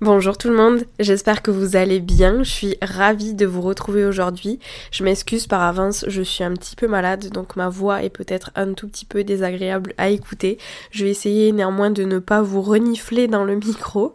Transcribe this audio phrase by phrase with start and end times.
[0.00, 4.04] Bonjour tout le monde, j'espère que vous allez bien, je suis ravie de vous retrouver
[4.04, 4.60] aujourd'hui.
[4.92, 8.52] Je m'excuse par avance, je suis un petit peu malade, donc ma voix est peut-être
[8.54, 10.58] un tout petit peu désagréable à écouter.
[10.92, 14.14] Je vais essayer néanmoins de ne pas vous renifler dans le micro.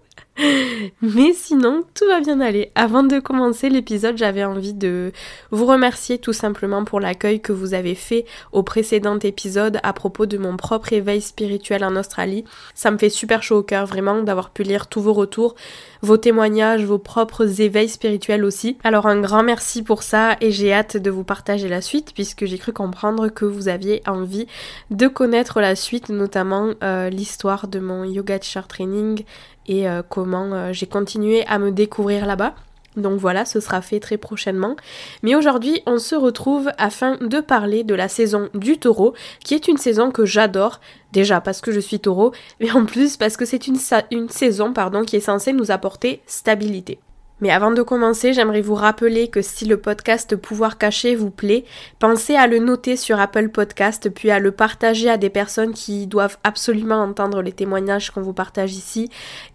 [1.02, 2.72] Mais sinon, tout va bien aller.
[2.76, 5.12] Avant de commencer l'épisode, j'avais envie de
[5.52, 10.26] vous remercier tout simplement pour l'accueil que vous avez fait au précédent épisode à propos
[10.26, 12.46] de mon propre éveil spirituel en Australie.
[12.74, 15.56] Ça me fait super chaud au cœur vraiment d'avoir pu lire tous vos retours,
[16.02, 18.78] vos témoignages, vos propres éveils spirituels aussi.
[18.84, 22.46] Alors un grand merci pour ça et j'ai hâte de vous partager la suite puisque
[22.46, 24.48] j'ai cru comprendre que vous aviez envie
[24.90, 29.24] de connaître la suite, notamment euh, l'histoire de mon yoga teacher training
[29.68, 32.56] et euh, comment euh, j'ai continué à me découvrir là-bas.
[32.96, 34.76] Donc voilà, ce sera fait très prochainement.
[35.24, 39.68] Mais aujourd'hui, on se retrouve afin de parler de la saison du taureau, qui est
[39.68, 40.80] une saison que j'adore.
[41.12, 43.78] Déjà parce que je suis taureau, mais en plus parce que c'est une,
[44.30, 44.74] saison
[45.06, 47.00] qui est censée nous apporter stabilité.
[47.44, 51.66] Mais avant de commencer, j'aimerais vous rappeler que si le podcast Pouvoir caché vous plaît,
[52.00, 56.08] pensez à le noter sur Apple Podcast, puis à le partager à des personnes qui
[56.08, 59.10] doivent absolument entendre les témoignages qu'on vous partage ici.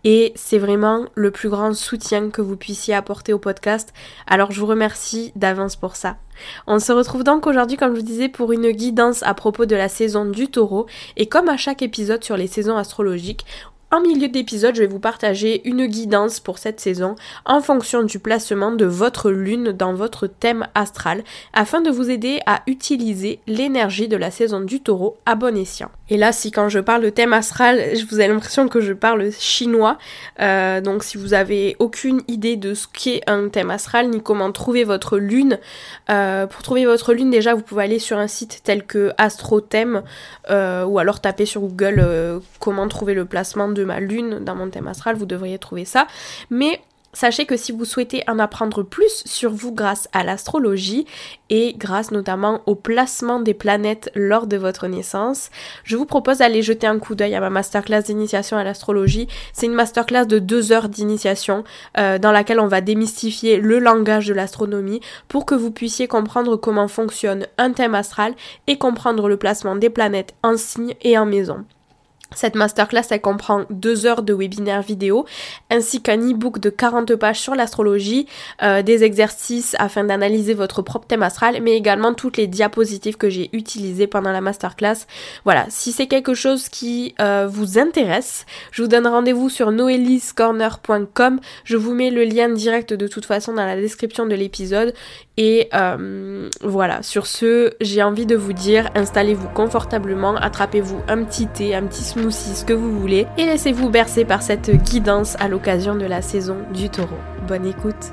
[0.05, 3.94] Et c'est vraiment le plus grand soutien que vous puissiez apporter au podcast.
[4.27, 6.19] Alors je vous remercie d'avance pour ça.
[6.66, 9.75] On se retrouve donc aujourd'hui, comme je vous disais, pour une guidance à propos de
[9.75, 10.84] la saison du taureau.
[11.16, 13.47] Et comme à chaque épisode sur les saisons astrologiques,
[13.91, 17.15] en milieu d'épisode, je vais vous partager une guidance pour cette saison
[17.47, 22.41] en fonction du placement de votre lune dans votre thème astral afin de vous aider
[22.44, 25.91] à utiliser l'énergie de la saison du taureau à bon escient.
[26.10, 28.93] Et là, si quand je parle de thème astral, je vous ai l'impression que je
[28.93, 29.97] parle chinois,
[30.41, 34.53] euh, donc si vous avez aucune idée de ce qu'est un thème astral ni comment
[34.53, 35.59] trouver votre lune,
[36.10, 40.03] euh, pour trouver votre lune déjà vous pouvez aller sur un site tel que AstroThème
[40.50, 44.71] euh, ou alors taper sur Google comment trouver le placement de ma lune dans mon
[44.71, 46.06] thème astral, vous devriez trouver ça.
[46.50, 46.81] Mais
[47.15, 51.06] Sachez que si vous souhaitez en apprendre plus sur vous grâce à l'astrologie
[51.49, 55.49] et grâce notamment au placement des planètes lors de votre naissance,
[55.84, 59.27] je vous propose d'aller jeter un coup d'œil à ma masterclass d'initiation à l'astrologie.
[59.55, 61.65] C'est une masterclass de deux heures d'initiation
[61.97, 66.56] euh, dans laquelle on va démystifier le langage de l'astronomie pour que vous puissiez comprendre
[66.56, 68.34] comment fonctionne un thème astral
[68.66, 71.65] et comprendre le placement des planètes en signe et en maison.
[72.34, 75.25] Cette masterclass, elle comprend deux heures de webinaire vidéo,
[75.71, 78.27] ainsi qu'un e-book de 40 pages sur l'astrologie,
[78.62, 83.31] euh, des exercices afin d'analyser votre propre thème astral, mais également toutes les diapositives que
[83.31, 85.06] j'ai utilisées pendant la masterclass.
[85.44, 91.41] Voilà, si c'est quelque chose qui euh, vous intéresse, je vous donne rendez-vous sur noeliscorner.com.
[91.65, 94.93] Je vous mets le lien direct de toute façon dans la description de l'épisode.
[95.41, 101.47] Et euh, voilà, sur ce, j'ai envie de vous dire, installez-vous confortablement, attrapez-vous un petit
[101.47, 105.47] thé, un petit smoothie, ce que vous voulez, et laissez-vous bercer par cette guidance à
[105.47, 107.19] l'occasion de la saison du taureau.
[107.47, 108.12] Bonne écoute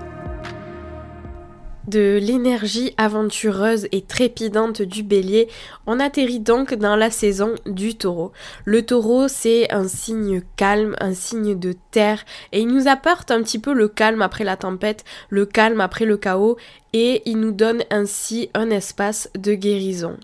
[1.87, 5.47] de l'énergie aventureuse et trépidante du bélier,
[5.87, 8.31] on atterrit donc dans la saison du taureau.
[8.63, 13.41] Le taureau, c'est un signe calme, un signe de terre, et il nous apporte un
[13.41, 16.57] petit peu le calme après la tempête, le calme après le chaos,
[16.93, 20.17] et il nous donne ainsi un espace de guérison.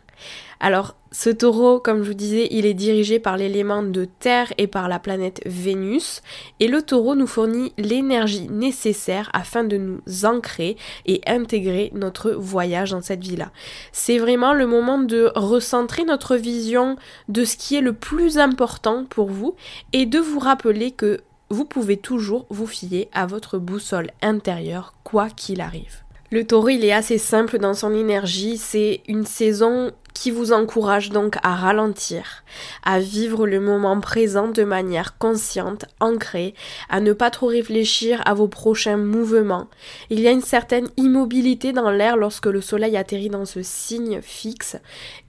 [0.60, 4.68] Alors, ce taureau, comme je vous disais, il est dirigé par l'élément de Terre et
[4.68, 6.22] par la planète Vénus.
[6.62, 12.92] Et le taureau nous fournit l'énergie nécessaire afin de nous ancrer et intégrer notre voyage
[12.92, 13.52] dans cette vie-là.
[13.92, 16.96] C'est vraiment le moment de recentrer notre vision
[17.28, 19.56] de ce qui est le plus important pour vous
[19.92, 21.20] et de vous rappeler que
[21.50, 26.04] vous pouvez toujours vous fier à votre boussole intérieure, quoi qu'il arrive.
[26.34, 28.58] Le taureau, il est assez simple dans son énergie.
[28.58, 32.44] C'est une saison qui vous encourage donc à ralentir,
[32.84, 36.54] à vivre le moment présent de manière consciente, ancrée,
[36.90, 39.68] à ne pas trop réfléchir à vos prochains mouvements.
[40.10, 44.22] Il y a une certaine immobilité dans l'air lorsque le soleil atterrit dans ce signe
[44.22, 44.78] fixe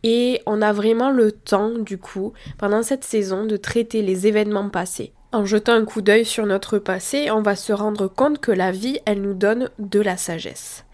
[0.03, 4.69] et on a vraiment le temps du coup pendant cette saison de traiter les événements
[4.69, 5.13] passés.
[5.33, 8.71] En jetant un coup d'œil sur notre passé, on va se rendre compte que la
[8.71, 10.85] vie, elle nous donne de la sagesse.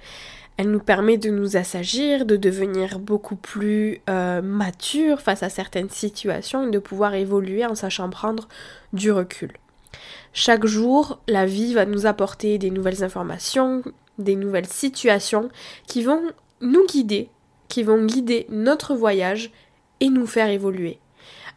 [0.59, 5.89] Elle nous permet de nous assagir, de devenir beaucoup plus euh, mature face à certaines
[5.89, 8.49] situations et de pouvoir évoluer en sachant prendre
[8.93, 9.53] du recul.
[10.33, 13.83] Chaque jour, la vie va nous apporter des nouvelles informations,
[14.19, 15.49] des nouvelles situations
[15.87, 16.23] qui vont
[16.61, 17.31] nous guider,
[17.69, 19.53] qui vont guider notre voyage
[20.01, 20.99] et nous faire évoluer.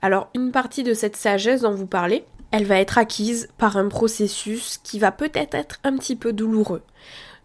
[0.04, 3.88] Alors une partie de cette sagesse dont vous parlez, elle va être acquise par un
[3.88, 6.84] processus qui va peut-être être un petit peu douloureux.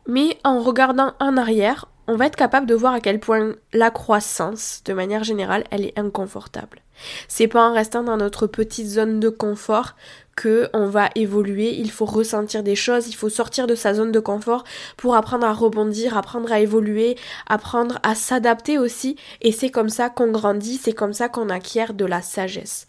[0.06, 3.90] Mais en regardant en arrière, on va être capable de voir à quel point la
[3.90, 6.80] croissance, de manière générale, elle est inconfortable.
[7.28, 9.96] C'est pas en restant dans notre petite zone de confort
[10.36, 14.12] que on va évoluer, il faut ressentir des choses, il faut sortir de sa zone
[14.12, 14.64] de confort
[14.96, 17.16] pour apprendre à rebondir, apprendre à évoluer,
[17.46, 21.94] apprendre à s'adapter aussi et c'est comme ça qu'on grandit, c'est comme ça qu'on acquiert
[21.94, 22.86] de la sagesse.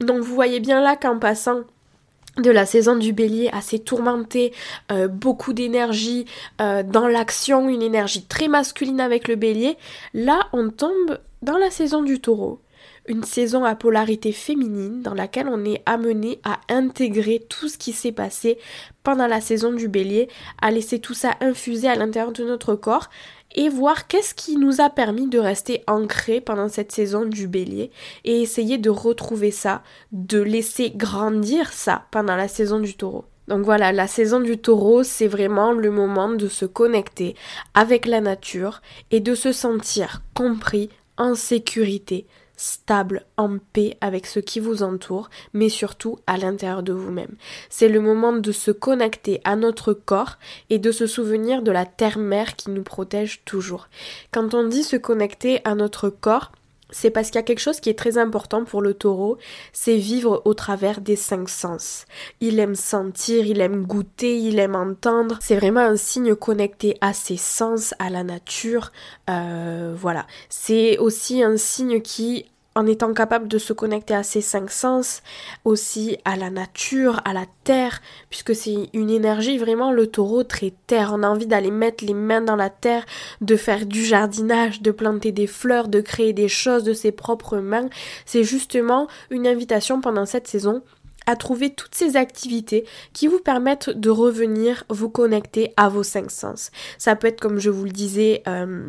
[0.00, 1.60] Donc vous voyez bien là qu'en passant
[2.38, 4.52] de la saison du bélier assez tourmentée,
[4.92, 6.26] euh, beaucoup d'énergie
[6.60, 9.76] euh, dans l'action, une énergie très masculine avec le bélier,
[10.14, 12.60] là on tombe dans la saison du taureau.
[13.06, 17.92] Une saison à polarité féminine dans laquelle on est amené à intégrer tout ce qui
[17.92, 18.58] s'est passé
[19.02, 20.28] pendant la saison du bélier,
[20.60, 23.08] à laisser tout ça infuser à l'intérieur de notre corps
[23.54, 27.90] et voir qu'est-ce qui nous a permis de rester ancrés pendant cette saison du bélier
[28.24, 33.24] et essayer de retrouver ça, de laisser grandir ça pendant la saison du taureau.
[33.48, 37.34] Donc voilà, la saison du taureau, c'est vraiment le moment de se connecter
[37.72, 42.26] avec la nature et de se sentir compris, en sécurité,
[42.58, 47.36] stable, en paix avec ce qui vous entoure, mais surtout à l'intérieur de vous-même.
[47.70, 50.36] C'est le moment de se connecter à notre corps
[50.68, 53.88] et de se souvenir de la terre-mère qui nous protège toujours.
[54.32, 56.52] Quand on dit se connecter à notre corps,
[56.90, 59.38] c'est parce qu'il y a quelque chose qui est très important pour le taureau,
[59.72, 62.06] c'est vivre au travers des cinq sens.
[62.40, 65.38] Il aime sentir, il aime goûter, il aime entendre.
[65.40, 68.92] C'est vraiment un signe connecté à ses sens, à la nature.
[69.28, 70.26] Euh, voilà.
[70.48, 72.46] C'est aussi un signe qui
[72.78, 75.24] en étant capable de se connecter à ses cinq sens,
[75.64, 80.72] aussi à la nature, à la terre, puisque c'est une énergie vraiment le taureau très
[80.86, 81.10] terre.
[81.12, 83.04] On a envie d'aller mettre les mains dans la terre,
[83.40, 87.58] de faire du jardinage, de planter des fleurs, de créer des choses de ses propres
[87.58, 87.88] mains.
[88.26, 90.82] C'est justement une invitation pendant cette saison
[91.26, 96.30] à trouver toutes ces activités qui vous permettent de revenir vous connecter à vos cinq
[96.30, 96.70] sens.
[96.96, 98.88] Ça peut être comme je vous le disais euh,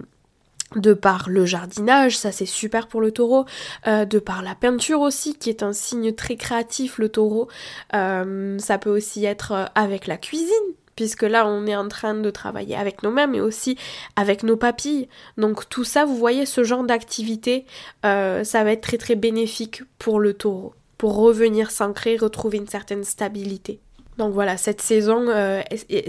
[0.75, 3.45] de par le jardinage, ça c'est super pour le taureau,
[3.87, 7.47] euh, de par la peinture aussi, qui est un signe très créatif, le taureau,
[7.95, 10.47] euh, ça peut aussi être euh, avec la cuisine,
[10.95, 13.77] puisque là on est en train de travailler avec nos mains, mais aussi
[14.15, 15.07] avec nos papilles.
[15.37, 17.65] Donc tout ça, vous voyez, ce genre d'activité,
[18.03, 23.05] ça va être très très bénéfique pour le taureau, pour revenir s'ancrer, retrouver une certaine
[23.05, 23.79] stabilité.
[24.19, 25.61] Donc voilà, cette saison, euh,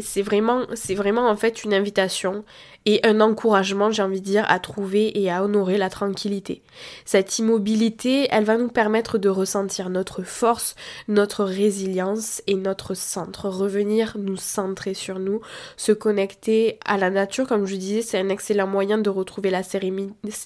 [0.02, 2.44] c'est vraiment, c'est vraiment en fait une invitation
[2.84, 6.60] et un encouragement, j'ai envie de dire, à trouver et à honorer la tranquillité.
[7.04, 10.74] Cette immobilité, elle va nous permettre de ressentir notre force,
[11.06, 13.48] notre résilience et notre centre.
[13.48, 15.40] Revenir nous centrer sur nous,
[15.76, 19.62] se connecter à la nature, comme je disais, c'est un excellent moyen de retrouver la,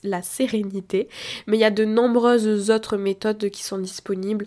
[0.02, 1.08] la sérénité.
[1.46, 4.46] Mais il y a de nombreuses autres méthodes qui sont disponibles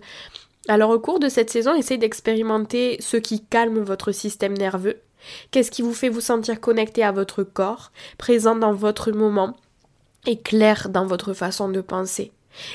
[0.68, 5.00] alors au cours de cette saison, essayez d'expérimenter ce qui calme votre système nerveux.
[5.50, 9.56] Qu'est-ce qui vous fait vous sentir connecté à votre corps, présent dans votre moment
[10.26, 12.32] et clair dans votre façon de penser?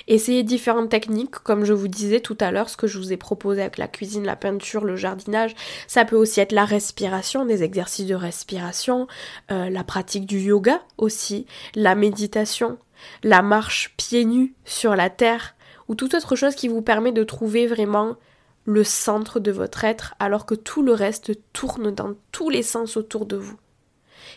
[0.08, 3.18] Essayez différentes techniques, comme je vous disais tout à l'heure, ce que je vous ai
[3.18, 5.56] proposé avec la cuisine, la peinture, le jardinage.
[5.88, 9.08] Ça peut aussi être la respiration, des exercices de respiration,
[9.52, 11.46] euh, la pratique du yoga aussi,
[11.76, 12.78] la méditation,
[13.24, 15.56] la marche pieds nus sur la terre,
[15.88, 18.16] ou toute autre chose qui vous permet de trouver vraiment
[18.66, 22.98] le centre de votre être alors que tout le reste tourne dans tous les sens
[22.98, 23.58] autour de vous.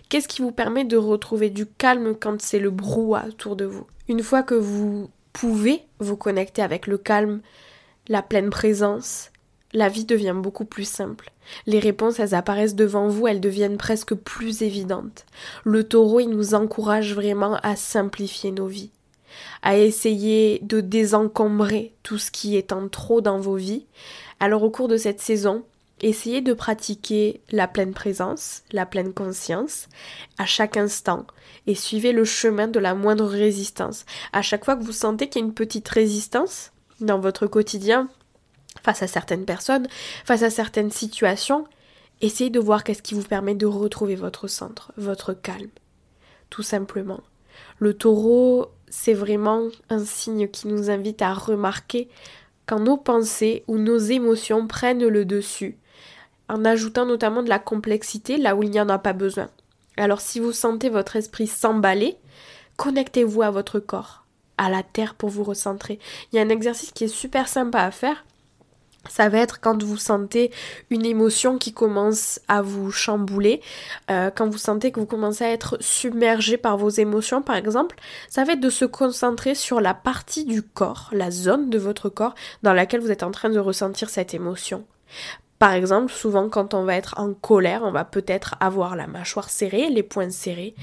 [0.09, 3.87] Qu'est-ce qui vous permet de retrouver du calme quand c'est le brouhaha autour de vous?
[4.09, 7.41] Une fois que vous pouvez vous connecter avec le calme,
[8.09, 9.31] la pleine présence,
[9.73, 11.33] la vie devient beaucoup plus simple.
[11.67, 15.27] Les réponses, elles apparaissent devant vous, elles deviennent presque plus évidentes.
[15.65, 18.91] Le taureau, il nous encourage vraiment à simplifier nos vies
[19.63, 23.87] à essayer de désencombrer tout ce qui est en trop dans vos vies.
[24.41, 25.65] Alors au cours de cette saison,
[26.01, 29.89] essayez de pratiquer la pleine présence, la pleine conscience
[30.39, 31.27] à chaque instant
[31.67, 34.05] et suivez le chemin de la moindre résistance.
[34.33, 38.09] À chaque fois que vous sentez qu'il y a une petite résistance dans votre quotidien,
[38.83, 39.89] face à certaines personnes,
[40.25, 41.67] face à certaines situations,
[42.21, 45.71] essayez de voir qu'est-ce qui vous permet de retrouver votre centre, votre calme.
[46.51, 47.21] Tout simplement.
[47.79, 52.09] Le taureau, c'est vraiment un signe qui nous invite à remarquer
[52.67, 55.79] quand nos pensées ou nos émotions prennent le dessus,
[56.49, 59.49] en ajoutant notamment de la complexité là où il n'y en a pas besoin.
[59.97, 62.17] Alors si vous sentez votre esprit s'emballer,
[62.77, 64.25] connectez-vous à votre corps,
[64.59, 65.99] à la terre pour vous recentrer.
[66.33, 68.25] Il y a un exercice qui est super sympa à faire.
[69.09, 70.51] Ça va être quand vous sentez
[70.91, 73.61] une émotion qui commence à vous chambouler,
[74.11, 77.97] euh, quand vous sentez que vous commencez à être submergé par vos émotions par exemple,
[78.29, 82.09] ça va être de se concentrer sur la partie du corps, la zone de votre
[82.09, 84.85] corps dans laquelle vous êtes en train de ressentir cette émotion.
[85.59, 89.49] Par exemple, souvent quand on va être en colère, on va peut-être avoir la mâchoire
[89.49, 90.75] serrée, les poings serrés.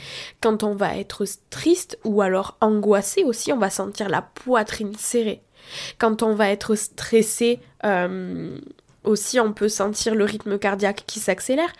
[0.41, 5.43] Quand on va être triste ou alors angoissé aussi, on va sentir la poitrine serrée.
[5.97, 8.57] Quand on va être stressé, euh,
[9.03, 11.73] aussi on peut sentir le rythme cardiaque qui s'accélère.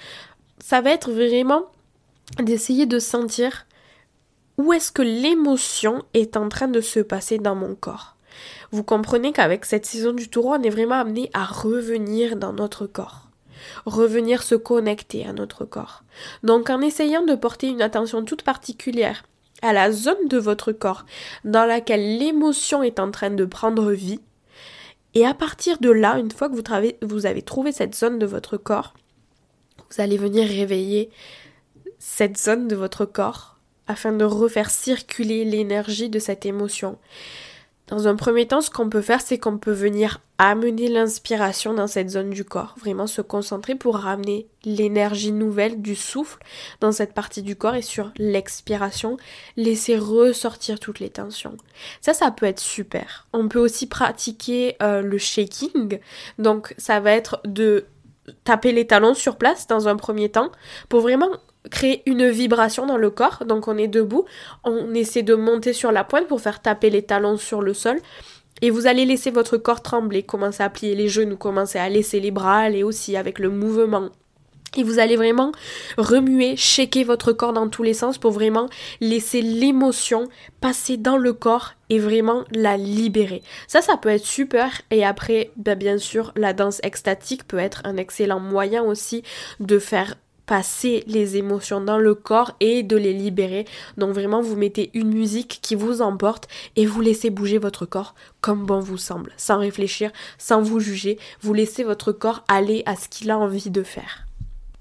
[0.59, 1.65] Ça va être vraiment
[2.39, 3.65] d'essayer de sentir
[4.57, 8.13] où est-ce que l'émotion est en train de se passer dans mon corps
[8.71, 12.87] vous comprenez qu'avec cette saison du taureau, on est vraiment amené à revenir dans notre
[12.87, 13.27] corps.
[13.85, 16.03] Revenir se connecter à notre corps.
[16.41, 19.23] Donc en essayant de porter une attention toute particulière
[19.63, 21.05] à la zone de votre corps
[21.43, 24.19] dans laquelle l'émotion est en train de prendre vie,
[25.15, 26.55] et à partir de là, une fois que
[27.05, 28.93] vous, avez trouvé cette zone de votre corps,
[29.77, 31.11] vous allez venir réveiller
[31.99, 36.97] cette zone de votre corps afin de refaire circuler l'énergie de cette émotion.
[37.93, 41.85] Dans un premier temps, ce qu'on peut faire, c'est qu'on peut venir amener l'inspiration dans
[41.85, 46.39] cette zone du corps, vraiment se concentrer pour ramener l'énergie nouvelle du souffle
[46.79, 49.17] dans cette partie du corps et sur l'expiration,
[49.57, 51.55] laisser ressortir toutes les tensions.
[52.01, 53.27] Ça, ça peut être super.
[53.31, 55.99] On peut aussi pratiquer euh, le shaking,
[56.39, 57.85] donc ça va être de
[58.43, 60.49] taper les talons sur place dans un premier temps
[60.89, 61.29] pour vraiment
[61.71, 63.43] créer une vibration dans le corps.
[63.45, 64.25] Donc on est debout,
[64.63, 67.99] on essaie de monter sur la pointe pour faire taper les talons sur le sol.
[68.61, 72.19] Et vous allez laisser votre corps trembler, commencer à plier les genoux, commencer à laisser
[72.19, 74.09] les bras aller aussi avec le mouvement.
[74.75, 75.51] Et vous allez vraiment
[75.97, 78.69] remuer, shaker votre corps dans tous les sens pour vraiment
[79.01, 80.29] laisser l'émotion
[80.61, 83.43] passer dans le corps et vraiment la libérer.
[83.67, 84.81] Ça, ça peut être super.
[84.89, 89.23] Et après, ben, bien sûr, la danse extatique peut être un excellent moyen aussi
[89.59, 90.15] de faire
[90.45, 93.65] passer les émotions dans le corps et de les libérer.
[93.97, 98.15] Donc vraiment, vous mettez une musique qui vous emporte et vous laissez bouger votre corps
[98.41, 101.17] comme bon vous semble, sans réfléchir, sans vous juger.
[101.41, 104.25] Vous laissez votre corps aller à ce qu'il a envie de faire.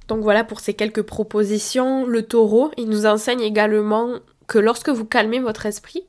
[0.08, 2.06] Donc voilà pour ces quelques propositions.
[2.06, 6.04] Le taureau, il nous enseigne également que lorsque vous calmez votre esprit,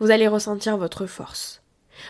[0.00, 1.57] vous allez ressentir votre force.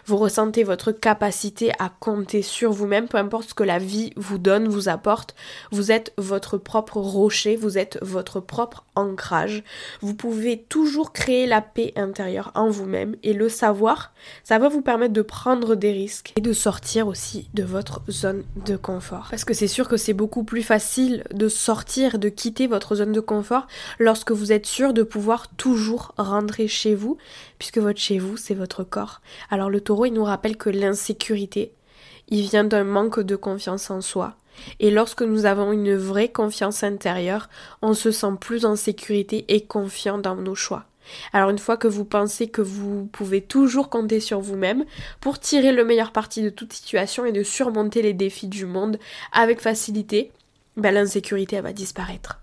[0.06, 4.38] Vous ressentez votre capacité à compter sur vous-même, peu importe ce que la vie vous
[4.38, 5.34] donne, vous apporte.
[5.70, 9.62] Vous êtes votre propre rocher, vous êtes votre propre ancrage.
[10.00, 14.12] Vous pouvez toujours créer la paix intérieure en vous-même et le savoir,
[14.44, 18.44] ça va vous permettre de prendre des risques et de sortir aussi de votre zone
[18.66, 19.28] de confort.
[19.30, 23.12] Parce que c'est sûr que c'est beaucoup plus facile de sortir, de quitter votre zone
[23.12, 23.66] de confort
[23.98, 27.18] lorsque vous êtes sûr de pouvoir toujours rentrer chez vous,
[27.58, 29.20] puisque votre chez vous, c'est votre corps.
[29.80, 31.72] Taureau, il nous rappelle que l'insécurité,
[32.28, 34.36] il vient d'un manque de confiance en soi.
[34.80, 37.48] Et lorsque nous avons une vraie confiance intérieure,
[37.82, 40.84] on se sent plus en sécurité et confiant dans nos choix.
[41.32, 44.84] Alors une fois que vous pensez que vous pouvez toujours compter sur vous-même
[45.20, 48.98] pour tirer le meilleur parti de toute situation et de surmonter les défis du monde
[49.32, 50.32] avec facilité,
[50.76, 52.40] ben l'insécurité va disparaître.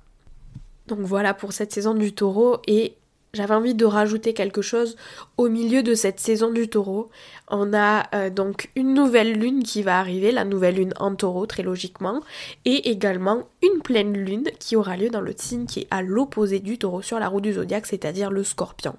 [0.87, 2.95] Donc voilà pour cette saison du taureau et
[3.35, 4.95] j'avais envie de rajouter quelque chose
[5.37, 7.09] au milieu de cette saison du taureau.
[7.49, 11.45] On a euh, donc une nouvelle lune qui va arriver, la nouvelle lune en taureau
[11.45, 12.21] très logiquement,
[12.63, 16.59] et également une pleine lune qui aura lieu dans le signe qui est à l'opposé
[16.59, 18.95] du taureau sur la roue du zodiaque, c'est-à-dire le scorpion.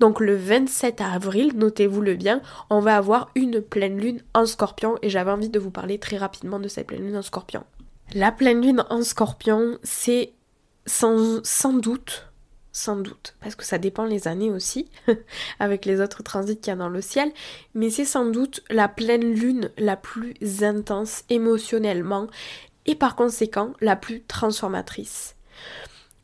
[0.00, 4.96] Donc le 27 avril, notez-vous le bien, on va avoir une pleine lune en scorpion
[5.02, 7.64] et j'avais envie de vous parler très rapidement de cette pleine lune en scorpion.
[8.14, 10.32] La pleine lune en scorpion, c'est
[10.86, 12.27] sans, sans doute
[12.78, 14.88] sans doute, parce que ça dépend les années aussi,
[15.60, 17.30] avec les autres transits qu'il y a dans le ciel,
[17.74, 22.28] mais c'est sans doute la pleine lune la plus intense émotionnellement
[22.86, 25.34] et par conséquent la plus transformatrice.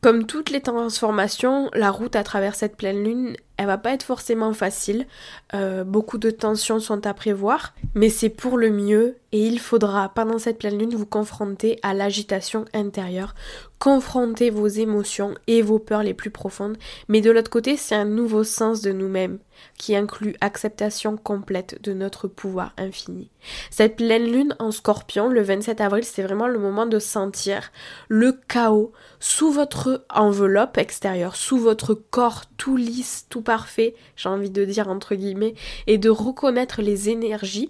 [0.01, 4.03] Comme toutes les transformations, la route à travers cette pleine lune Elle va pas être
[4.03, 5.07] forcément facile,
[5.53, 9.17] euh, beaucoup de tensions sont à prévoir, mais c'est pour le mieux.
[9.31, 13.35] Et il faudra pendant cette pleine lune vous confronter à l'agitation intérieure,
[13.79, 16.77] confronter vos émotions et vos peurs les plus profondes,
[17.09, 19.39] mais de l'autre côté c'est un nouveau sens de nous-mêmes
[19.77, 23.29] qui inclut acceptation complète de notre pouvoir infini.
[23.69, 27.71] Cette pleine lune en scorpion, le 27 avril, c'est vraiment le moment de sentir
[28.07, 34.49] le chaos sous votre enveloppe extérieure, sous votre corps tout lisse, tout parfait, j'ai envie
[34.49, 35.53] de dire entre guillemets,
[35.87, 37.69] et de reconnaître les énergies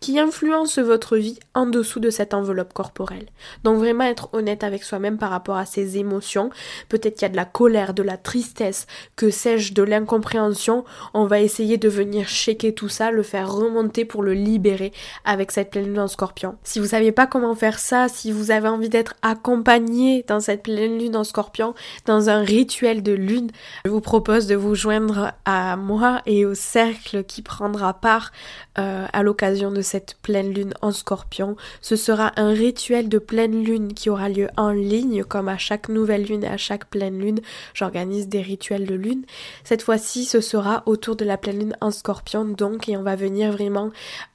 [0.00, 3.26] qui influence votre vie en dessous de cette enveloppe corporelle.
[3.64, 6.50] Donc vraiment être honnête avec soi-même par rapport à ses émotions.
[6.88, 8.86] Peut-être qu'il y a de la colère, de la tristesse,
[9.16, 10.84] que sais-je, de l'incompréhension.
[11.14, 14.92] On va essayer de venir checker tout ça, le faire remonter pour le libérer
[15.24, 16.56] avec cette pleine lune en scorpion.
[16.62, 20.62] Si vous savez pas comment faire ça, si vous avez envie d'être accompagné dans cette
[20.62, 21.74] pleine lune en scorpion,
[22.04, 23.50] dans un rituel de lune,
[23.84, 28.32] je vous propose de vous joindre à moi et au cercle qui prendra part
[28.78, 31.56] euh, à l'occasion de cette pleine lune en scorpion.
[31.80, 35.88] Ce sera un rituel de pleine lune qui aura lieu en ligne, comme à chaque
[35.88, 37.40] nouvelle lune et à chaque pleine lune.
[37.72, 39.24] J'organise des rituels de lune.
[39.64, 43.16] Cette fois-ci, ce sera autour de la pleine lune en scorpion, donc, et on va
[43.16, 43.90] venir vraiment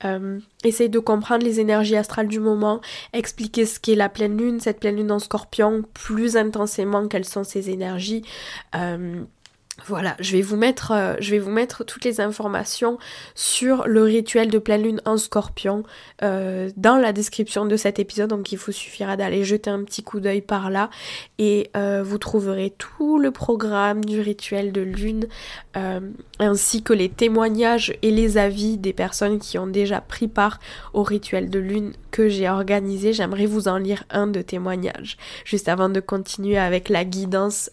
[0.05, 2.81] euh, essayer de comprendre les énergies astrales du moment,
[3.13, 7.43] expliquer ce qu'est la pleine lune, cette pleine lune en scorpion, plus intensément quelles sont
[7.43, 8.24] ces énergies.
[8.75, 9.22] Euh,
[9.88, 12.98] voilà, je vais vous mettre, euh, je vais vous mettre toutes les informations
[13.36, 15.84] sur le rituel de pleine lune en scorpion
[16.24, 20.04] euh, dans la description de cet épisode, donc il vous suffira d'aller jeter un petit
[20.04, 20.90] coup d'œil par là
[21.40, 25.28] et euh, vous trouverez tout le programme du rituel de lune
[26.40, 30.60] ainsi que les témoignages et les avis des personnes qui ont déjà pris part
[30.94, 33.14] au rituel de lune que j'ai organisé.
[33.14, 37.70] J'aimerais vous en lire un de témoignage juste avant de continuer avec la guidance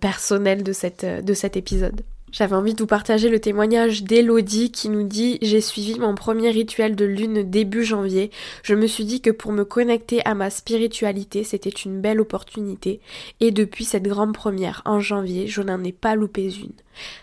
[0.00, 2.02] personnelle de cette euh, de cet épisode.
[2.32, 6.50] J'avais envie de vous partager le témoignage d'Elodie qui nous dit J'ai suivi mon premier
[6.50, 8.30] rituel de lune début janvier.
[8.62, 13.00] Je me suis dit que pour me connecter à ma spiritualité, c'était une belle opportunité.
[13.40, 16.70] Et depuis cette grande première en janvier, je n'en ai pas loupé une.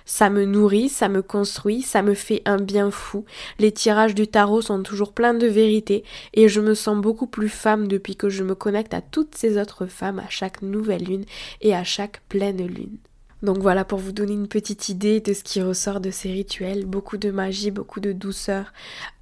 [0.04, 3.24] Ça me nourrit, ça me construit, ça me fait un bien fou.
[3.60, 7.50] Les tirages du tarot sont toujours pleins de vérité et je me sens beaucoup plus
[7.50, 11.26] femme depuis que je me connecte à toutes ces autres femmes à chaque nouvelle lune
[11.62, 12.98] et à chaque pleine lune.
[13.44, 16.86] Donc voilà pour vous donner une petite idée de ce qui ressort de ces rituels.
[16.86, 18.74] Beaucoup de magie, beaucoup de douceur,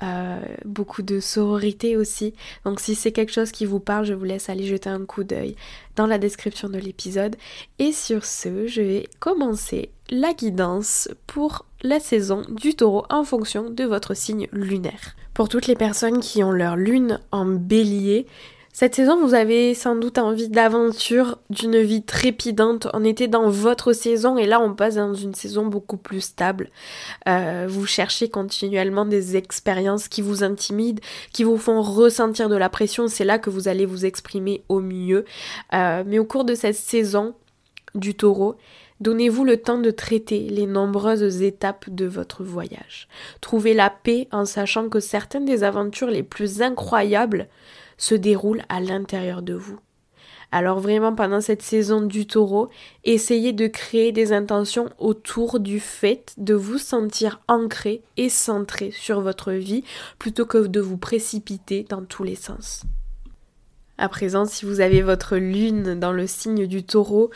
[0.04, 2.34] euh, beaucoup de sororité aussi.
[2.64, 5.24] Donc si c'est quelque chose qui vous parle, je vous laisse aller jeter un coup
[5.24, 5.56] d'œil
[5.96, 7.36] dans la description de l'épisode.
[7.80, 13.70] Et sur ce, je vais commencer la guidance pour la saison du taureau en fonction
[13.70, 15.16] de votre signe lunaire.
[15.34, 18.26] Pour toutes les personnes qui ont leur lune en bélier,
[18.78, 22.90] cette saison, vous avez sans doute envie d'aventure, d'une vie trépidante.
[22.94, 26.70] On était dans votre saison et là, on passe dans une saison beaucoup plus stable.
[27.30, 32.68] Euh, vous cherchez continuellement des expériences qui vous intimident, qui vous font ressentir de la
[32.68, 33.08] pression.
[33.08, 35.24] C'est là que vous allez vous exprimer au mieux.
[35.74, 37.34] Euh, mais au cours de cette saison
[37.96, 38.58] du taureau,
[39.02, 43.10] Donnez-vous le temps de traiter les nombreuses étapes de votre voyage.
[43.42, 47.50] Trouvez la paix en sachant que certaines des aventures les plus incroyables
[47.98, 49.80] se déroule à l'intérieur de vous.
[50.52, 52.70] Alors vraiment pendant cette saison du taureau,
[53.04, 59.22] essayez de créer des intentions autour du fait de vous sentir ancré et centré sur
[59.22, 59.84] votre vie
[60.20, 62.84] plutôt que de vous précipiter dans tous les sens.
[63.98, 67.32] À présent, si vous avez votre lune dans le signe du taureau,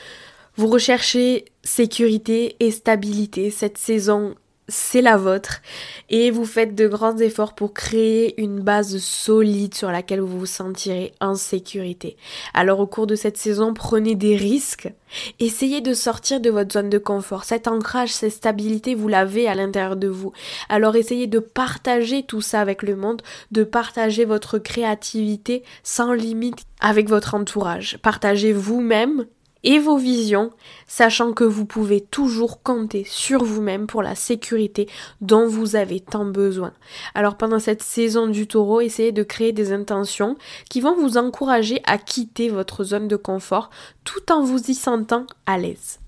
[0.56, 3.50] vous recherchez sécurité et stabilité.
[3.50, 4.36] Cette saison
[4.70, 5.62] c'est la vôtre
[6.10, 10.46] et vous faites de grands efforts pour créer une base solide sur laquelle vous vous
[10.46, 12.16] sentirez en sécurité.
[12.54, 14.92] Alors au cours de cette saison, prenez des risques,
[15.40, 17.44] essayez de sortir de votre zone de confort.
[17.44, 20.32] Cet ancrage, cette stabilité, vous l'avez à l'intérieur de vous.
[20.70, 26.60] Alors essayez de partager tout ça avec le monde, de partager votre créativité sans limite
[26.80, 27.98] avec votre entourage.
[28.02, 29.26] Partagez vous-même
[29.64, 30.52] et vos visions,
[30.88, 34.88] sachant que vous pouvez toujours compter sur vous-même pour la sécurité
[35.22, 36.74] dont vous avez tant besoin.
[37.14, 40.38] Alors pendant cette saison du taureau, essayez de créer des intentions
[40.70, 43.70] qui vont vous encourager à quitter votre zone de confort
[44.04, 46.00] tout en vous y sentant à l'aise.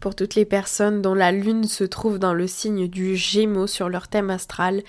[0.00, 3.88] Pour toutes les personnes dont la lune se trouve dans le signe du Gémeaux sur
[3.88, 4.82] leur thème astral,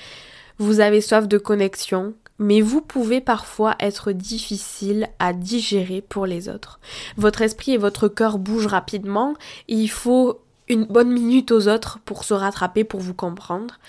[0.60, 6.50] vous avez soif de connexion, mais vous pouvez parfois être difficile à digérer pour les
[6.50, 6.80] autres.
[7.18, 9.36] Votre esprit et votre cœur bougent rapidement
[9.68, 13.80] il faut une bonne minute aux autres pour se rattraper, pour vous comprendre.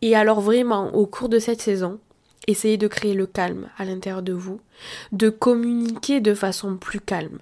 [0.00, 1.98] Et alors vraiment, au cours de cette saison,
[2.46, 4.60] essayez de créer le calme à l'intérieur de vous,
[5.12, 7.38] de communiquer de façon plus calme,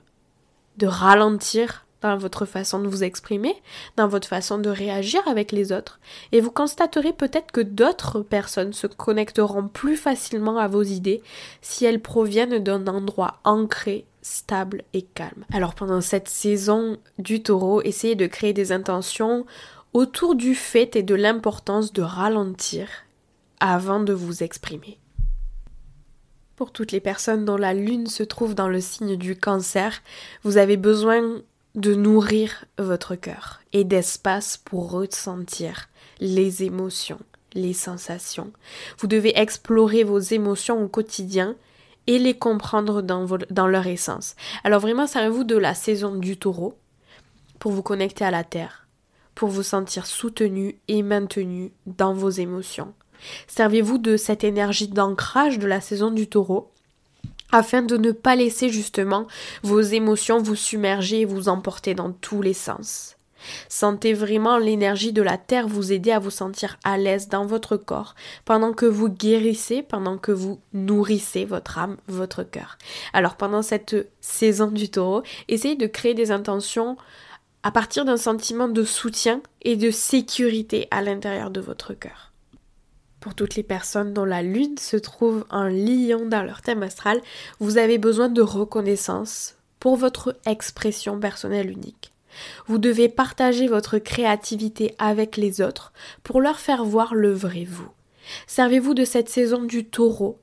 [0.78, 3.54] de ralentir dans votre façon de vous exprimer,
[3.96, 6.00] dans votre façon de réagir avec les autres,
[6.32, 11.22] et vous constaterez peut-être que d'autres personnes se connecteront plus facilement à vos idées
[11.60, 15.44] si elles proviennent d'un endroit ancré, stable et calme.
[15.52, 19.46] Alors pendant cette saison du taureau, essayez de créer des intentions
[19.92, 22.88] autour du fait et de l'importance de ralentir
[23.60, 24.98] avant de vous exprimer.
[26.56, 30.02] Pour toutes les personnes dont la lune se trouve dans le signe du cancer,
[30.42, 31.40] vous avez besoin
[31.74, 37.20] de nourrir votre cœur et d'espace pour ressentir les émotions,
[37.54, 38.52] les sensations.
[38.98, 41.56] Vous devez explorer vos émotions au quotidien
[42.06, 44.34] et les comprendre dans, leur essence.
[44.64, 46.76] Alors vraiment, servez-vous de la saison du taureau
[47.58, 48.88] pour vous connecter à la terre,
[49.34, 52.94] pour vous sentir soutenu et maintenu dans vos émotions.
[53.46, 56.72] Servez-vous de cette énergie d'ancrage de la saison du taureau
[57.52, 59.26] afin de ne pas laisser justement
[59.62, 63.16] vos émotions vous submerger et vous emporter dans tous les sens.
[63.68, 67.76] Sentez vraiment l'énergie de la terre vous aider à vous sentir à l'aise dans votre
[67.76, 72.76] corps pendant que vous guérissez, pendant que vous nourrissez votre âme, votre cœur.
[73.12, 76.96] Alors pendant cette saison du taureau, essayez de créer des intentions
[77.62, 82.29] à partir d'un sentiment de soutien et de sécurité à l'intérieur de votre cœur.
[83.20, 87.20] Pour toutes les personnes dont la lune se trouve en lion dans leur thème astral,
[87.58, 92.12] vous avez besoin de reconnaissance pour votre expression personnelle unique.
[92.66, 97.88] Vous devez partager votre créativité avec les autres pour leur faire voir le vrai vous.
[98.46, 100.38] Servez-vous de cette saison du taureau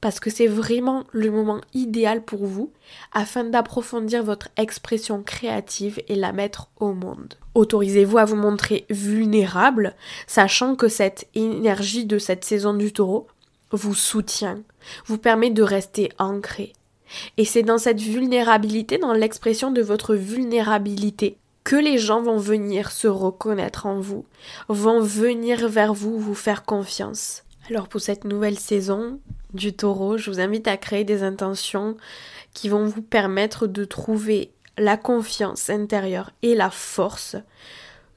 [0.00, 2.72] parce que c'est vraiment le moment idéal pour vous
[3.12, 7.34] afin d'approfondir votre expression créative et la mettre au monde.
[7.54, 9.94] Autorisez-vous à vous montrer vulnérable,
[10.26, 13.26] sachant que cette énergie de cette saison du taureau
[13.72, 14.62] vous soutient,
[15.06, 16.72] vous permet de rester ancré.
[17.36, 22.90] Et c'est dans cette vulnérabilité, dans l'expression de votre vulnérabilité, que les gens vont venir
[22.90, 24.24] se reconnaître en vous,
[24.68, 27.42] vont venir vers vous, vous faire confiance.
[27.70, 29.20] Alors pour cette nouvelle saison
[29.54, 31.96] du taureau, je vous invite à créer des intentions
[32.52, 37.36] qui vont vous permettre de trouver la confiance intérieure et la force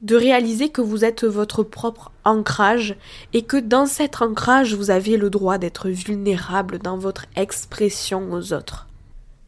[0.02, 2.98] de réaliser que vous êtes votre propre ancrage
[3.34, 8.54] et que dans cet ancrage, vous avez le droit d'être vulnérable dans votre expression aux
[8.54, 8.88] autres.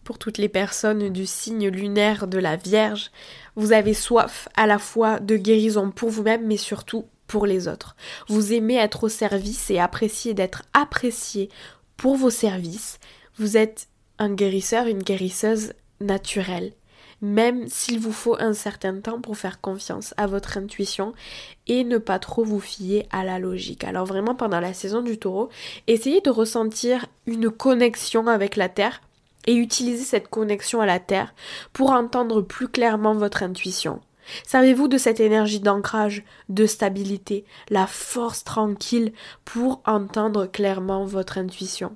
[0.04, 3.10] Pour toutes les personnes du signe lunaire de la Vierge,
[3.56, 7.96] vous avez soif à la fois de guérison pour vous-même mais surtout pour les autres.
[8.28, 11.50] Vous aimez être au service et apprécier d'être apprécié
[11.98, 13.00] pour vos services.
[13.38, 13.88] Vous êtes
[14.20, 16.74] un guérisseur, une guérisseuse naturelle.
[17.22, 21.14] Même s'il vous faut un certain temps pour faire confiance à votre intuition
[21.66, 23.84] et ne pas trop vous fier à la logique.
[23.84, 25.50] Alors vraiment pendant la saison du taureau,
[25.88, 29.02] essayez de ressentir une connexion avec la Terre
[29.48, 31.34] et utilisez cette connexion à la Terre
[31.72, 34.02] pour entendre plus clairement votre intuition.
[34.46, 41.96] Servez-vous de cette énergie d'ancrage, de stabilité, la force tranquille pour entendre clairement votre intuition?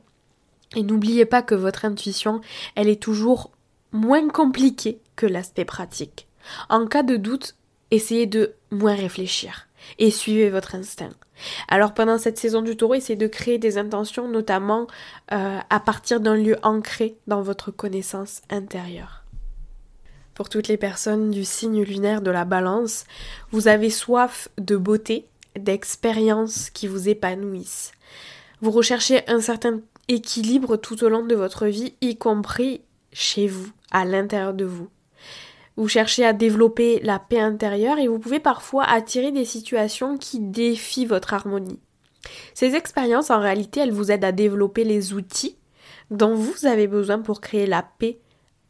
[0.76, 2.42] Et n'oubliez pas que votre intuition,
[2.76, 3.52] elle est toujours
[3.92, 6.28] moins compliquée que l'aspect pratique.
[6.70, 7.56] En cas de doute,
[7.92, 11.14] essayez de moins réfléchir et suivez votre instinct.
[11.68, 14.88] Alors pendant cette saison du taureau, essayez de créer des intentions, notamment
[15.32, 19.19] euh, à partir d'un lieu ancré dans votre connaissance intérieure
[20.40, 23.04] pour toutes les personnes du signe lunaire de la balance,
[23.52, 25.26] vous avez soif de beauté,
[25.60, 27.92] d'expériences qui vous épanouissent.
[28.62, 32.80] Vous recherchez un certain équilibre tout au long de votre vie, y compris
[33.12, 34.88] chez vous, à l'intérieur de vous.
[35.76, 40.40] Vous cherchez à développer la paix intérieure et vous pouvez parfois attirer des situations qui
[40.40, 41.82] défient votre harmonie.
[42.54, 45.58] Ces expériences, en réalité, elles vous aident à développer les outils
[46.12, 48.20] dont vous avez besoin pour créer la paix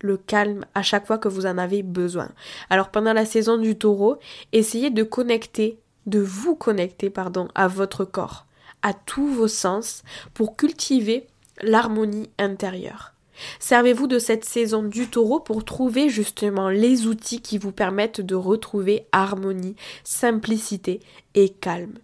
[0.01, 2.29] le calme à chaque fois que vous en avez besoin.
[2.69, 4.17] Alors pendant la saison du taureau,
[4.51, 8.45] essayez de connecter, de vous connecter, pardon, à votre corps,
[8.81, 11.27] à tous vos sens pour cultiver
[11.61, 13.13] l'harmonie intérieure.
[13.59, 18.35] Servez-vous de cette saison du taureau pour trouver justement les outils qui vous permettent de
[18.35, 20.99] retrouver harmonie, simplicité
[21.35, 21.97] et calme.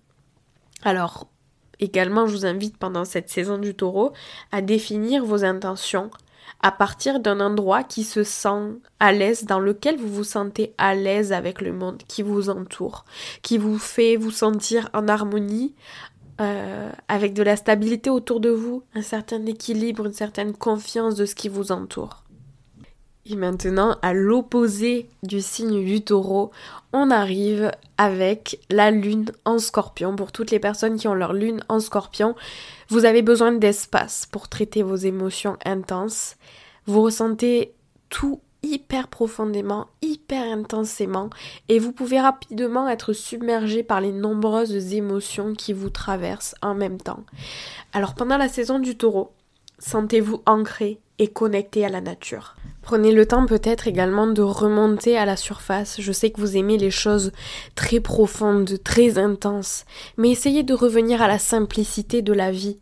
[0.83, 1.27] Alors,
[1.79, 4.13] également, je vous invite pendant cette saison du taureau
[4.51, 6.09] à définir vos intentions
[6.65, 10.95] à partir d'un endroit qui se sent à l'aise, dans lequel vous vous sentez à
[10.95, 13.05] l'aise avec le monde qui vous entoure,
[13.43, 15.75] qui vous fait vous sentir en harmonie,
[16.41, 21.27] euh, avec de la stabilité autour de vous, un certain équilibre, une certaine confiance de
[21.27, 22.24] ce qui vous entoure.
[23.27, 26.51] Et maintenant, à l'opposé du signe du taureau,
[26.93, 30.15] on arrive avec la lune en scorpion.
[30.15, 32.35] Pour toutes les personnes qui ont leur lune en scorpion,
[32.89, 36.35] vous avez besoin d'espace pour traiter vos émotions intenses.
[36.85, 37.73] Vous ressentez
[38.09, 41.29] tout hyper profondément, hyper intensément
[41.69, 46.99] et vous pouvez rapidement être submergé par les nombreuses émotions qui vous traversent en même
[46.99, 47.23] temps.
[47.93, 49.31] Alors pendant la saison du taureau,
[49.79, 52.55] sentez-vous ancré et connecté à la nature.
[52.81, 55.99] Prenez le temps peut-être également de remonter à la surface.
[55.99, 57.31] Je sais que vous aimez les choses
[57.73, 59.85] très profondes, très intenses,
[60.17, 62.79] mais essayez de revenir à la simplicité de la vie,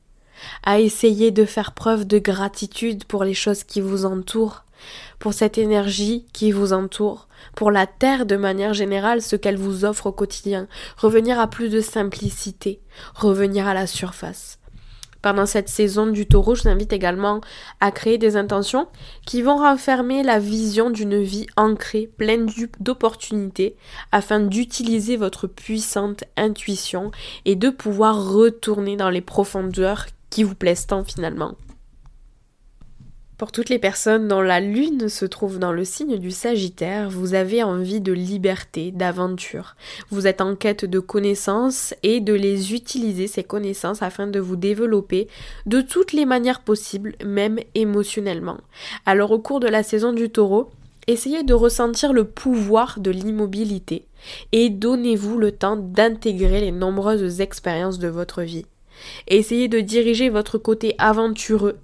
[0.63, 4.65] à essayer de faire preuve de gratitude pour les choses qui vous entourent,
[5.19, 9.85] pour cette énergie qui vous entoure, pour la Terre de manière générale, ce qu'elle vous
[9.85, 10.67] offre au quotidien.
[10.97, 12.81] Revenir à plus de simplicité,
[13.15, 14.59] revenir à la surface
[15.23, 17.41] pendant cette saison du taureau, je vous invite également
[17.79, 18.87] à créer des intentions
[19.25, 22.47] qui vont renfermer la vision d'une vie ancrée, pleine
[22.79, 23.75] d'opportunités,
[24.11, 27.09] afin d'utiliser votre puissante intuition
[27.45, 31.55] et de pouvoir retourner dans les profondeurs qui vous plaisent tant finalement.
[33.43, 37.33] Pour toutes les personnes dont la lune se trouve dans le signe du Sagittaire, vous
[37.33, 39.75] avez envie de liberté, d'aventure.
[40.09, 44.55] Vous êtes en quête de connaissances et de les utiliser, ces connaissances, afin de vous
[44.55, 45.27] développer
[45.65, 48.59] de toutes les manières possibles, même émotionnellement.
[49.05, 50.69] Alors au cours de la saison du taureau,
[51.07, 54.05] essayez de ressentir le pouvoir de l'immobilité
[54.53, 58.65] et donnez-vous le temps d'intégrer les nombreuses expériences de votre vie.
[59.27, 61.77] Essayez de diriger votre côté aventureux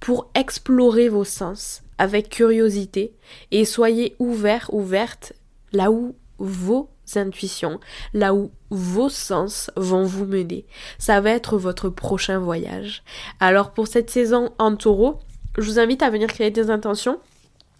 [0.00, 3.14] pour explorer vos sens avec curiosité
[3.50, 5.32] et soyez ouverts, ouvertes
[5.72, 7.78] là où vos intuitions,
[8.14, 10.64] là où vos sens vont vous mener.
[10.98, 13.02] Ça va être votre prochain voyage.
[13.40, 15.20] Alors pour cette saison en taureau,
[15.58, 17.20] je vous invite à venir créer des intentions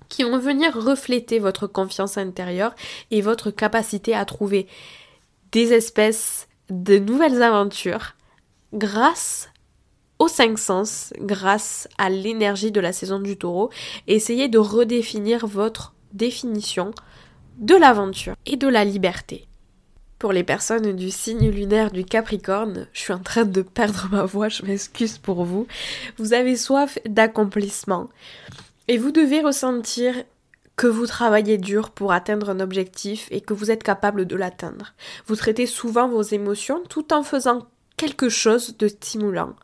[0.09, 2.75] qui vont venir refléter votre confiance intérieure
[3.11, 4.67] et votre capacité à trouver
[5.53, 8.15] des espèces de nouvelles aventures
[8.75, 9.49] grâce
[10.23, 13.71] aux cinq sens grâce à l'énergie de la saison du taureau.
[14.07, 16.93] Essayez de redéfinir votre définition
[17.59, 19.49] de l'aventure et de la liberté.
[20.21, 24.25] Pour les personnes du signe lunaire du Capricorne, je suis en train de perdre ma
[24.25, 25.67] voix, je m'excuse pour vous.
[26.19, 28.09] Vous avez soif d'accomplissement
[28.87, 30.15] et vous devez ressentir
[30.77, 34.95] que vous travaillez dur pour atteindre un objectif et que vous êtes capable de l'atteindre.
[35.27, 39.55] Vous traitez souvent vos émotions tout en faisant quelque chose de stimulant.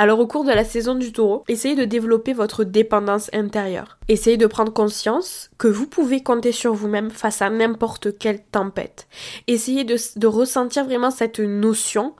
[0.00, 3.98] Alors au cours de la saison du taureau, essayez de développer votre dépendance intérieure.
[4.08, 9.08] Essayez de prendre conscience que vous pouvez compter sur vous-même face à n'importe quelle tempête.
[9.46, 12.14] Essayez de, de ressentir vraiment cette notion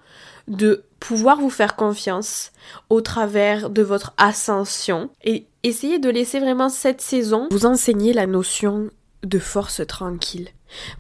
[0.47, 2.53] de pouvoir vous faire confiance
[2.91, 8.27] au travers de votre ascension et essayez de laisser vraiment cette saison vous enseigner la
[8.27, 8.91] notion
[9.23, 10.51] de force tranquille.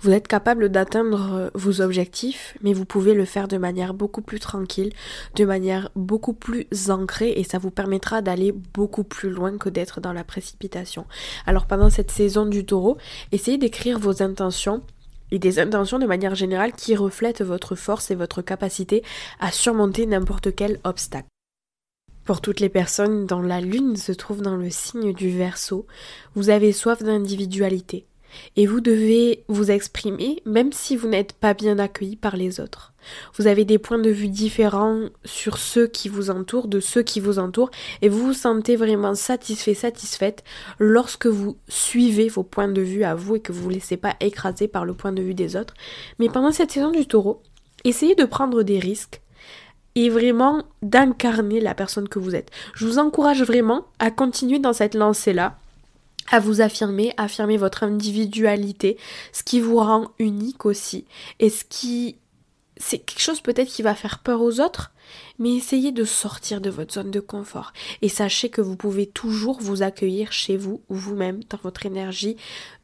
[0.00, 4.22] Vous êtes capable d'atteindre euh, vos objectifs, mais vous pouvez le faire de manière beaucoup
[4.22, 4.92] plus tranquille,
[5.36, 10.00] de manière beaucoup plus ancrée, et ça vous permettra d'aller beaucoup plus loin que d'être
[10.00, 11.06] dans la précipitation.
[11.46, 12.96] Alors pendant cette saison du taureau,
[13.32, 14.82] essayez d'écrire vos intentions
[15.30, 19.02] et des intentions de manière générale qui reflètent votre force et votre capacité
[19.38, 21.28] à surmonter n'importe quel obstacle.
[22.24, 25.86] Pour toutes les personnes dont la lune se trouve dans le signe du Verseau,
[26.34, 28.06] vous avez soif d'individualité,
[28.56, 32.92] et vous devez vous exprimer même si vous n'êtes pas bien accueilli par les autres.
[33.36, 37.20] Vous avez des points de vue différents sur ceux qui vous entourent, de ceux qui
[37.20, 37.70] vous entourent,
[38.02, 40.44] et vous vous sentez vraiment satisfait, satisfaite
[40.78, 43.96] lorsque vous suivez vos points de vue à vous et que vous ne vous laissez
[43.96, 45.74] pas écraser par le point de vue des autres.
[46.18, 47.42] Mais pendant cette saison du taureau,
[47.84, 49.20] essayez de prendre des risques
[49.94, 52.50] et vraiment d'incarner la personne que vous êtes.
[52.74, 55.56] Je vous encourage vraiment à continuer dans cette lancée-là
[56.30, 58.96] à vous affirmer, affirmer votre individualité,
[59.32, 61.04] ce qui vous rend unique aussi,
[61.38, 62.16] et ce qui
[62.80, 64.90] c'est quelque chose peut-être qui va faire peur aux autres,
[65.38, 67.72] mais essayez de sortir de votre zone de confort.
[68.00, 72.36] Et sachez que vous pouvez toujours vous accueillir chez vous ou vous-même dans votre énergie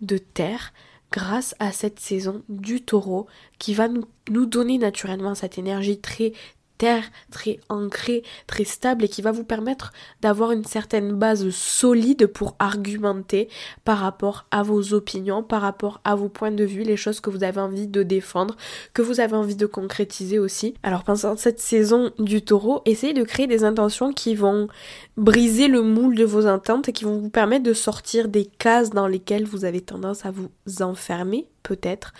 [0.03, 0.75] de terre
[1.11, 3.27] grâce à cette saison du taureau
[3.59, 6.33] qui va nous, nous donner naturellement cette énergie très
[6.79, 12.27] terre, très ancré, très stable et qui va vous permettre d'avoir une certaine base solide
[12.27, 13.49] pour argumenter
[13.85, 17.31] par rapport à vos opinions, par rapport à vos points de vue, les choses que
[17.31, 18.57] vous avez envie de défendre,
[18.95, 20.75] que vous avez envie de concrétiser aussi.
[20.83, 24.69] Alors pendant cette saison du taureau, essayez de créer des intentions qui vont
[25.17, 28.91] briser le moule de vos attentes et qui vont vous permettre de sortir des cases
[28.91, 32.13] dans lesquelles vous avez tendance à vous enfermer peut-être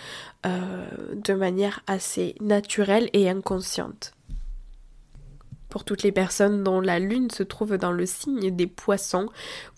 [0.45, 4.16] euh, de manière assez naturelle et inconsciente
[5.69, 9.29] pour toutes les personnes dont la lune se trouve dans le signe des poissons.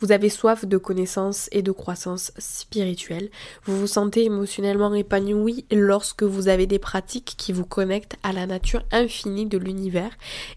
[0.01, 3.31] Vous avez soif de connaissances et de croissance spirituelle.
[3.65, 8.47] Vous vous sentez émotionnellement épanoui lorsque vous avez des pratiques qui vous connectent à la
[8.47, 10.11] nature infinie de l'univers.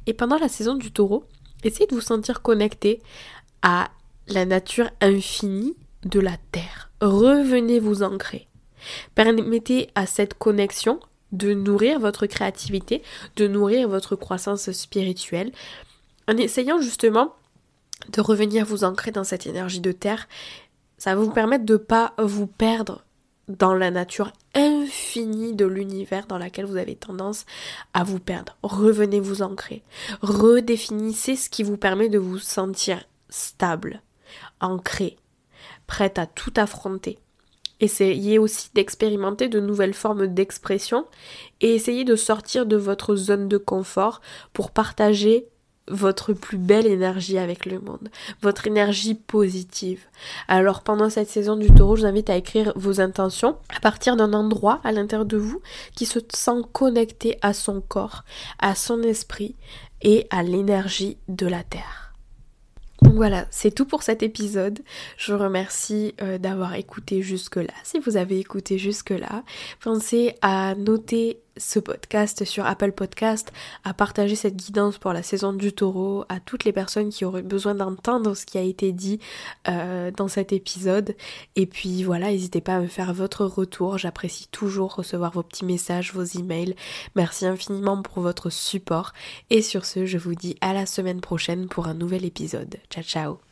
[0.08, 1.26] Et pendant la saison du taureau,
[1.63, 3.02] essayez de vous sentir connecté
[3.62, 3.89] à
[4.28, 6.91] la nature infinie de la terre.
[7.02, 8.48] Revenez vous ancrer.
[9.15, 11.00] Permettez à cette connexion
[11.32, 13.04] de nourrir votre créativité,
[13.36, 15.52] de nourrir votre croissance spirituelle,
[16.28, 17.36] en essayant justement
[18.10, 20.28] de revenir vous ancrer dans cette énergie de terre.
[20.98, 23.04] Ça va vous permettre de ne pas vous perdre
[23.48, 27.46] dans la nature infinie de l'univers dans laquelle vous avez tendance
[27.94, 28.58] à vous perdre.
[28.63, 29.84] Revenez vous ancrer.
[30.22, 34.02] Redéfinissez ce qui vous permet de vous sentir stable,
[34.60, 35.17] ancré,
[35.88, 37.20] prête à tout affronter.
[37.82, 41.06] Essayez aussi d'expérimenter de nouvelles formes d'expression
[41.60, 44.22] et essayez de sortir de votre zone de confort
[44.54, 45.48] pour partager
[45.88, 48.10] votre plus belle énergie avec le monde,
[48.41, 50.06] votre énergie positive.
[50.48, 54.15] Alors pendant cette saison du taureau, je vous invite à écrire vos intentions à partir
[54.15, 55.62] d'un endroit à l'intérieur de vous
[55.96, 58.24] qui se sent connecté à son corps,
[58.60, 59.56] à son esprit
[60.02, 62.11] et à l'énergie de la Terre.
[63.01, 64.79] Donc voilà, c'est tout pour cet épisode.
[65.17, 67.73] Je vous remercie euh, d'avoir écouté jusque-là.
[67.83, 69.43] Si vous avez écouté jusque-là,
[69.79, 73.51] pensez à noter ce podcast sur Apple Podcast,
[73.83, 77.41] à partager cette guidance pour la saison du taureau à toutes les personnes qui auraient
[77.41, 79.19] besoin d'entendre ce qui a été dit
[79.67, 81.15] euh, dans cet épisode.
[81.55, 83.97] Et puis voilà, n'hésitez pas à me faire votre retour.
[83.97, 86.75] J'apprécie toujours recevoir vos petits messages, vos emails.
[87.15, 89.13] Merci infiniment pour votre support.
[89.49, 92.77] Et sur ce, je vous dis à la semaine prochaine pour un nouvel épisode.
[92.89, 93.50] Ciao ciao